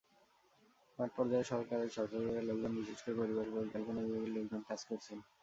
[0.99, 5.17] মাঠপর্যায়ে সরকারের স্বাস্থ্য বিভাগের লোকজন বিশেষ করে পরিবার পরিকল্পনা বিভাগের লোকজন কাজ করছেন।